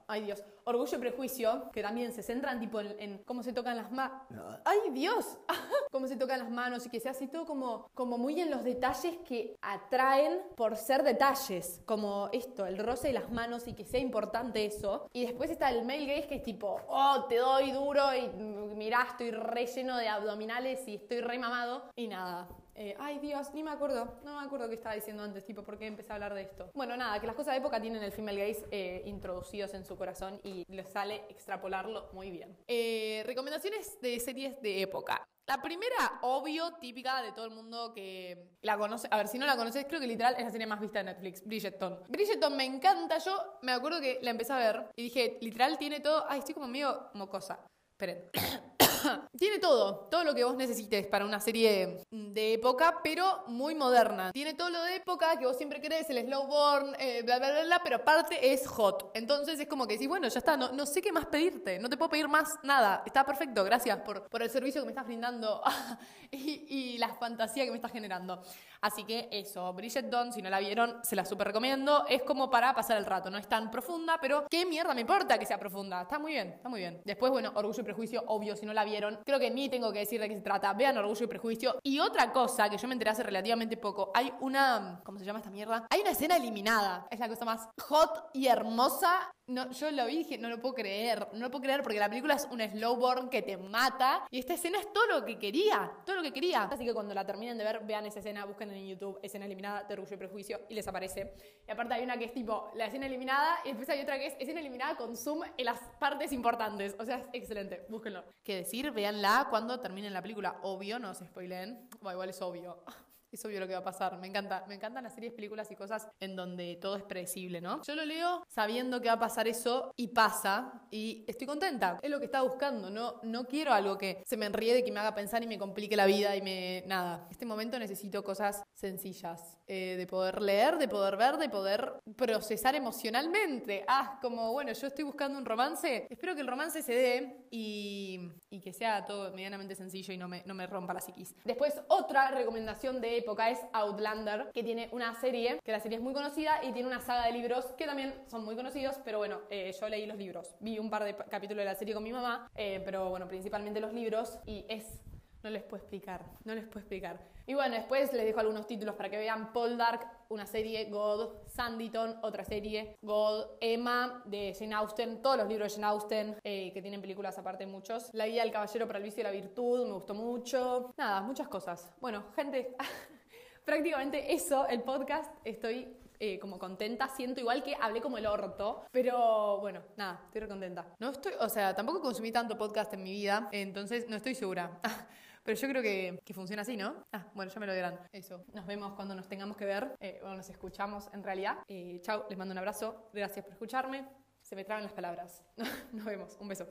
Ay, 0.08 0.24
Dios. 0.24 0.44
Orgullo 0.66 0.98
y 0.98 1.00
Prejuicio, 1.00 1.72
que 1.72 1.82
también 1.82 2.12
se 2.12 2.22
centran 2.22 2.60
tipo 2.60 2.82
en, 2.82 3.24
cómo 3.24 3.44
se 3.44 3.54
tocan 3.54 3.78
las 3.78 3.92
manos. 3.92 4.22
¡Ay, 4.66 4.92
Dios! 4.92 5.38
cómo 5.92 6.08
se 6.08 6.18
tocan 6.18 6.40
las 6.40 6.52
manos 6.52 6.86
y 6.86 6.90
que 6.90 7.00
sea 7.00 7.12
así 7.12 7.28
todo 7.28 7.46
como, 7.46 7.90
como 7.94 8.18
muy 8.18 8.40
en 8.42 8.52
los 8.52 8.64
detalles 8.64 9.18
que 9.26 9.56
atraen 9.62 10.42
por 10.56 10.76
ser 10.76 11.04
detalles. 11.04 11.82
Como 11.86 12.30
esto, 12.34 12.66
el 12.66 12.78
roce 12.78 13.08
de 13.08 13.14
las 13.14 13.32
manos 13.32 13.68
y 13.68 13.74
que 13.74 13.86
sea 13.86 14.02
importante 14.02 14.51
eso. 14.56 15.10
Y 15.14 15.26
después 15.26 15.50
está 15.50 15.70
el 15.70 15.86
male 15.86 16.06
gaze 16.06 16.28
que 16.28 16.36
es 16.36 16.44
tipo, 16.44 16.82
oh, 16.88 17.26
te 17.28 17.38
doy 17.38 17.72
duro 17.72 18.04
y 18.16 18.28
mirá, 18.76 19.08
estoy 19.10 19.32
relleno 19.32 19.98
de 19.98 20.08
abdominales 20.08 20.88
y 20.88 20.96
estoy 20.96 21.22
re 21.22 21.38
mamado. 21.38 21.90
Y 21.96 22.08
nada, 22.08 22.48
eh, 22.76 22.96
ay 23.00 23.20
Dios, 23.20 23.54
ni 23.54 23.64
me 23.64 23.72
acuerdo, 23.72 24.20
no 24.24 24.40
me 24.40 24.46
acuerdo 24.46 24.68
qué 24.68 24.76
estaba 24.76 24.96
diciendo 24.96 25.24
antes, 25.24 25.46
tipo, 25.46 25.64
por 25.64 25.78
qué 25.78 25.88
empecé 25.88 26.12
a 26.12 26.16
hablar 26.16 26.34
de 26.34 26.42
esto. 26.42 26.72
Bueno, 26.74 26.96
nada, 26.98 27.20
que 27.20 27.28
las 27.28 27.36
cosas 27.36 27.54
de 27.54 27.60
época 27.60 27.82
tienen 27.82 28.02
el 28.02 28.12
female 28.12 28.48
gaze 28.48 28.66
eh, 28.72 29.04
introducidos 29.06 29.74
en 29.74 29.86
su 29.86 29.96
corazón 29.96 30.40
y 30.44 30.66
les 30.68 30.90
sale 30.90 31.24
extrapolarlo 31.30 32.10
muy 32.14 32.32
bien. 32.32 32.58
Eh, 32.68 33.24
recomendaciones 33.26 34.00
de 34.02 34.20
series 34.20 34.62
de 34.62 34.82
época. 34.82 35.28
La 35.52 35.62
primera, 35.62 36.20
obvio, 36.22 36.76
típica 36.80 37.22
de 37.22 37.34
todo 37.34 37.44
el 37.44 37.52
mundo 37.52 37.92
que 37.94 38.56
la 38.62 38.78
conoce. 38.78 39.10
A 39.12 39.18
ver, 39.18 39.28
si 39.28 39.38
no 39.38 39.46
la 39.46 39.58
conoces, 39.58 39.84
creo 39.86 40.00
que 40.00 40.08
literal 40.08 40.34
es 40.38 40.46
la 40.46 40.50
serie 40.50 40.66
más 40.66 40.80
vista 40.80 41.00
de 41.00 41.04
Netflix, 41.04 41.46
Bridgerton. 41.46 42.04
Bridgerton 42.08 42.56
me 42.56 42.64
encanta. 42.64 43.18
Yo 43.18 43.58
me 43.62 43.74
acuerdo 43.74 44.00
que 44.00 44.20
la 44.22 44.32
empecé 44.32 44.54
a 44.54 44.60
ver 44.60 44.86
y 44.96 45.04
dije, 45.04 45.40
literal 45.42 45.78
tiene 45.78 46.00
todo. 46.00 46.24
Ay, 46.30 46.40
estoy 46.40 46.54
como 46.54 46.70
medio 46.70 47.10
mocosa. 47.16 47.60
Esperen. 47.90 48.30
Tiene 49.38 49.60
todo, 49.60 50.08
todo 50.10 50.24
lo 50.24 50.34
que 50.34 50.44
vos 50.44 50.56
necesites 50.56 51.08
para 51.08 51.26
una 51.26 51.40
serie 51.40 52.04
de 52.10 52.54
época, 52.54 53.00
pero 53.04 53.44
muy 53.48 53.76
moderna. 53.76 54.32
Tiene 54.32 54.54
todo 54.54 54.70
lo 54.70 54.82
de 54.84 54.98
época 54.98 55.38
que 55.38 55.46
vos 55.46 55.58
siempre 55.58 55.82
querés, 55.82 56.10
el 56.10 56.26
slowborn, 56.26 56.96
eh, 57.00 57.22
bla, 57.24 57.38
bla, 57.40 57.52
bla, 57.52 57.64
bla, 57.64 57.82
pero 57.84 57.98
aparte 57.98 58.54
es 58.54 58.68
hot. 58.68 59.12
Entonces 59.14 59.60
es 59.60 59.68
como 59.68 59.88
que 59.88 59.94
decís, 59.94 60.08
bueno, 60.08 60.28
ya 60.28 60.40
está, 60.40 60.58
no, 60.58 60.72
no 60.72 60.86
sé 60.86 61.02
qué 61.02 61.12
más 61.12 61.26
pedirte, 61.26 61.80
no 61.80 61.90
te 61.90 61.98
puedo 61.98 62.10
pedir 62.10 62.28
más 62.28 62.60
nada. 62.64 63.04
Está 63.06 63.26
perfecto, 63.26 63.64
gracias 63.64 64.00
por, 64.02 64.28
por 64.28 64.42
el 64.42 64.50
servicio 64.50 64.82
que 64.82 64.86
me 64.86 64.92
estás 64.92 65.06
brindando 65.06 65.62
y, 66.32 66.66
y, 66.68 66.98
la 66.98 67.14
fantasía 67.16 67.66
que 67.66 67.72
me 67.72 67.78
estás 67.78 67.92
generando. 67.92 68.42
Así 68.82 69.04
que 69.04 69.30
eso, 69.32 69.72
Bridget 69.74 70.10
Dawn, 70.10 70.34
si 70.34 70.42
no 70.42 70.50
la 70.50 70.60
vieron, 70.60 71.00
se 71.04 71.16
la 71.16 71.26
super 71.26 71.48
recomiendo. 71.48 72.06
Es 72.08 72.24
como 72.24 72.50
para 72.50 72.74
pasar 72.74 72.98
el 72.98 73.06
rato, 73.06 73.30
no 73.30 73.38
es 73.38 73.48
tan 73.48 73.70
profunda, 73.70 74.18
pero 74.20 74.46
qué 74.50 74.66
mierda 74.66 74.94
me 74.94 75.02
importa 75.02 75.38
que 75.38 75.46
sea 75.46 75.60
profunda. 75.60 76.02
Está 76.02 76.20
muy 76.20 76.34
bien, 76.34 76.50
está 76.50 76.68
muy 76.68 76.80
bien. 76.80 77.02
Después, 77.06 77.32
bueno, 77.32 77.52
Orgullo 77.56 77.82
y 77.82 77.84
Prejuicio, 77.84 78.24
obvio, 78.28 78.56
si 78.56 78.66
no 78.66 78.74
la 78.74 78.84
vieron, 78.84 78.91
creo 79.26 79.40
que 79.40 79.52
ni 79.52 79.70
tengo 79.70 79.92
que 79.92 80.00
decir 80.00 80.20
de 80.20 80.28
qué 80.28 80.36
se 80.36 80.42
trata. 80.42 80.74
Vean 80.74 80.98
Orgullo 80.98 81.26
y 81.26 81.28
Prejuicio. 81.28 81.80
Y 81.84 82.00
otra 82.00 82.32
cosa 82.32 82.70
que 82.70 82.78
yo 82.78 82.88
me 82.88 82.94
enteré 82.94 83.12
hace 83.12 83.24
relativamente 83.24 83.78
poco, 83.78 84.12
hay 84.14 84.32
una, 84.42 85.02
¿cómo 85.04 85.20
se 85.20 85.26
llama 85.26 85.40
esta 85.40 85.52
mierda? 85.52 85.88
Hay 85.90 86.02
una 86.02 86.12
escena 86.12 86.38
eliminada. 86.38 87.08
Es 87.10 87.20
la 87.20 87.28
cosa 87.28 87.46
más 87.46 87.70
hot 87.78 88.30
y 88.34 88.48
hermosa 88.48 89.32
no, 89.52 89.70
yo 89.72 89.92
lo 89.92 90.06
vi 90.06 90.14
y 90.14 90.18
dije, 90.20 90.38
no 90.38 90.50
lo 90.50 90.62
puedo 90.62 90.76
creer, 90.76 91.28
no 91.34 91.40
lo 91.40 91.52
puedo 91.52 91.64
creer 91.64 91.84
porque 91.84 92.00
la 92.00 92.08
película 92.08 92.36
es 92.36 92.48
un 92.52 92.62
slowborn 92.62 93.30
que 93.30 93.42
te 93.42 93.58
mata 93.58 94.26
y 94.30 94.40
esta 94.40 94.54
escena 94.54 94.80
es 94.80 94.92
todo 94.94 95.06
lo 95.08 95.26
que 95.26 95.38
quería, 95.38 95.92
todo 96.06 96.16
lo 96.16 96.22
que 96.22 96.32
quería. 96.32 96.64
Así 96.64 96.86
que 96.86 96.94
cuando 96.94 97.14
la 97.14 97.26
terminen 97.26 97.58
de 97.58 97.66
ver, 97.66 97.82
vean 97.84 98.06
esa 98.06 98.20
escena, 98.20 98.46
busquen 98.46 98.72
en 98.72 98.88
YouTube 98.88 99.20
escena 99.22 99.46
eliminada 99.46 99.84
de 99.84 99.94
Orgullo 99.94 100.16
y 100.16 100.18
Prejuicio 100.18 100.62
y 100.70 100.74
les 100.74 100.88
aparece. 100.88 101.34
Y 101.68 101.72
aparte 101.72 101.94
hay 101.96 102.04
una 102.04 102.18
que 102.18 102.26
es 102.26 102.34
tipo 102.34 102.72
la 102.76 102.86
escena 102.86 103.08
eliminada 103.08 103.60
y 103.66 103.70
después 103.70 103.90
hay 103.90 104.02
otra 104.02 104.18
que 104.18 104.28
es 104.28 104.36
escena 104.40 104.62
eliminada 104.62 104.96
con 104.96 105.18
zoom 105.18 105.42
en 105.58 105.66
las 105.66 105.80
partes 106.00 106.32
importantes. 106.32 106.96
O 106.98 107.06
sea, 107.06 107.18
es 107.18 107.28
excelente, 107.34 107.86
búsquenlo. 107.90 108.24
¿Qué 108.44 108.56
decir? 108.56 108.81
Véanla 108.90 109.48
cuando 109.50 109.80
terminen 109.80 110.14
la 110.14 110.22
película. 110.22 110.58
Obvio, 110.64 110.98
no 110.98 111.14
se 111.14 111.26
spoilen. 111.26 111.88
Bueno, 112.02 112.14
igual 112.14 112.30
es 112.30 112.42
obvio 112.42 112.84
es 113.32 113.46
obvio 113.46 113.60
lo 113.60 113.68
que 113.68 113.74
va 113.74 113.80
a 113.80 113.84
pasar. 113.84 114.18
Me 114.20 114.28
encanta, 114.28 114.66
me 114.68 114.76
encantan 114.76 115.04
las 115.04 115.14
series, 115.14 115.34
películas 115.34 115.70
y 115.72 115.76
cosas 115.76 116.08
en 116.20 116.36
donde 116.36 116.78
todo 116.82 116.96
es 116.96 117.04
predecible, 117.04 117.62
¿no? 117.62 117.82
Yo 117.84 117.96
lo 117.96 118.06
leo 118.06 118.44
sabiendo 118.50 119.02
que 119.02 119.08
va 119.08 119.14
a 119.14 119.20
pasar 119.20 119.48
eso 119.48 119.94
y 119.96 120.10
pasa 120.10 120.86
y 120.92 121.24
estoy 121.28 121.48
contenta. 121.48 121.98
Es 122.02 122.10
lo 122.10 122.20
que 122.20 122.26
estaba 122.26 122.48
buscando, 122.48 122.90
no, 122.90 123.20
no 123.24 123.46
quiero 123.46 123.74
algo 123.74 123.98
que 123.98 124.24
se 124.26 124.38
me 124.38 124.46
enriede, 124.46 124.84
que 124.84 124.92
me 124.92 125.00
haga 125.00 125.16
pensar 125.16 125.44
y 125.44 125.48
me 125.48 125.58
complique 125.58 125.96
la 125.96 126.06
vida 126.06 126.36
y 126.36 126.42
me... 126.42 126.84
nada. 126.88 127.28
Este 127.30 127.46
momento 127.46 127.80
necesito 127.80 128.24
cosas 128.24 128.64
sencillas, 128.74 129.58
eh, 129.68 129.96
de 129.98 130.08
poder 130.08 130.42
leer, 130.42 130.78
de 130.78 130.88
poder 130.88 131.18
ver, 131.18 131.38
de 131.38 131.50
poder 131.50 131.94
procesar 132.18 132.76
emocionalmente. 132.76 133.86
Ah, 133.88 134.20
como 134.22 134.52
bueno, 134.52 134.74
yo 134.74 134.88
estoy 134.88 135.04
buscando 135.04 135.38
un 135.38 135.46
romance, 135.46 136.08
espero 136.10 136.36
que 136.36 136.42
el 136.42 136.48
romance 136.48 136.82
se 136.82 136.94
dé 136.94 137.48
y, 137.50 138.20
y 138.50 138.60
que 138.60 138.74
sea 138.74 139.06
todo 139.06 139.32
medianamente 139.32 139.76
sencillo 139.76 140.14
y 140.14 140.18
no 140.18 140.28
me, 140.28 140.44
no 140.46 140.54
me 140.54 140.68
rompa 140.68 140.94
la 140.94 141.02
psiquis. 141.02 141.36
Después, 141.46 141.82
otra 141.88 142.32
recomendación 142.32 143.00
de 143.00 143.21
época 143.22 143.50
es 143.50 143.60
Outlander, 143.74 144.52
que 144.54 144.64
tiene 144.64 144.90
una 144.92 145.16
serie, 145.16 145.60
que 145.64 145.72
la 145.72 145.80
serie 145.80 145.98
es 145.98 146.04
muy 146.04 146.14
conocida 146.14 146.64
y 146.64 146.72
tiene 146.74 146.88
una 146.88 147.02
saga 147.02 147.26
de 147.26 147.32
libros 147.32 147.66
que 147.78 147.86
también 147.86 148.14
son 148.28 148.44
muy 148.44 148.56
conocidos, 148.56 148.98
pero 149.04 149.18
bueno, 149.18 149.40
eh, 149.50 149.74
yo 149.80 149.90
leí 149.90 150.06
los 150.06 150.18
libros. 150.18 150.54
Vi 150.60 150.78
un 150.80 150.90
par 150.90 151.04
de 151.04 151.16
capítulos 151.16 151.62
de 151.62 151.66
la 151.66 151.76
serie 151.76 151.94
con 151.94 152.04
mi 152.04 152.12
mamá, 152.12 152.50
eh, 152.56 152.82
pero 152.84 153.10
bueno, 153.10 153.28
principalmente 153.28 153.80
los 153.80 153.94
libros 153.94 154.38
y 154.46 154.66
es 154.68 155.02
no 155.44 155.50
les 155.50 155.64
puedo 155.64 155.82
explicar, 155.82 156.26
no 156.44 156.54
les 156.56 156.66
puedo 156.66 156.80
explicar. 156.80 157.20
Y 157.48 157.54
bueno, 157.54 157.76
después 157.76 158.14
les 158.14 158.26
dejo 158.26 158.40
algunos 158.40 158.68
títulos 158.68 158.96
para 158.96 159.10
que 159.10 159.18
vean 159.18 159.52
Paul 159.52 159.78
Dark, 159.78 160.08
una 160.30 160.46
serie, 160.46 160.86
God, 160.86 161.48
Sanditon, 161.48 162.20
otra 162.22 162.44
serie, 162.44 162.96
God, 163.02 163.58
Emma, 163.60 164.24
de 164.26 164.56
Jane 164.58 164.76
Austen, 164.76 165.22
todos 165.22 165.38
los 165.38 165.48
libros 165.48 165.76
de 165.76 165.82
Jane 165.82 165.94
Austen, 165.94 166.38
eh, 166.44 166.72
que 166.72 166.82
tienen 166.82 167.02
películas 167.02 167.38
aparte 167.38 167.66
muchos. 167.66 168.10
La 168.14 168.28
guía 168.28 168.44
del 168.44 168.52
caballero 168.52 168.88
para 168.88 169.00
el 169.00 169.04
vicio 169.04 169.22
y 169.22 169.24
la 169.24 169.32
virtud, 169.32 169.86
me 169.86 169.94
gustó 169.94 170.14
mucho. 170.14 170.94
Nada, 170.98 171.22
muchas 171.22 171.48
cosas. 171.48 171.92
Bueno, 172.00 172.26
gente, 172.36 172.76
prácticamente 173.66 174.34
eso, 174.34 174.68
el 174.68 174.84
podcast, 174.84 175.34
estoy 175.44 175.98
eh, 176.24 176.38
como 176.38 176.60
contenta, 176.60 177.08
siento 177.08 177.40
igual 177.40 177.64
que 177.64 177.76
hablé 177.82 178.00
como 178.00 178.20
el 178.20 178.28
orto, 178.28 178.86
pero 178.92 179.58
bueno, 179.60 179.82
nada, 179.98 180.22
estoy 180.32 180.48
contenta. 180.48 180.86
No 181.00 181.10
estoy, 181.10 181.34
o 181.40 181.50
sea, 181.50 181.76
tampoco 181.76 182.00
consumí 182.00 182.32
tanto 182.32 182.60
podcast 182.60 182.94
en 182.94 183.02
mi 183.02 183.12
vida, 183.12 183.50
entonces 183.52 184.08
no 184.08 184.18
estoy 184.18 184.36
segura. 184.36 184.80
Pero 185.44 185.60
yo 185.60 185.68
creo 185.68 185.82
que, 185.82 186.20
que, 186.24 186.34
funciona 186.34 186.62
así, 186.62 186.78
¿no? 186.78 187.06
Ah, 187.12 187.28
bueno, 187.34 187.52
ya 187.52 187.60
me 187.60 187.66
lo 187.66 187.74
dirán. 187.74 188.00
Eso. 188.12 188.44
Nos 188.54 188.66
vemos 188.66 188.94
cuando 188.94 189.16
nos 189.16 189.28
tengamos 189.28 189.58
que 189.58 189.66
ver, 189.66 189.96
eh, 190.00 190.20
o 190.24 190.34
nos 190.34 190.50
escuchamos 190.50 191.10
en 191.14 191.24
realidad. 191.24 191.58
Eh, 191.68 192.00
chao, 192.02 192.26
les 192.30 192.38
mando 192.38 192.52
un 192.52 192.60
abrazo. 192.60 193.10
Gracias 193.14 193.44
por 193.44 193.54
escucharme. 193.54 194.08
Se 194.42 194.56
me 194.56 194.64
traban 194.64 194.84
las 194.84 194.94
palabras. 194.94 195.44
nos 195.92 196.06
vemos. 196.06 196.38
Un 196.40 196.48
beso. 196.48 196.68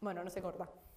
Bueno, 0.00 0.22
no 0.22 0.30
se 0.30 0.42
corta. 0.42 0.68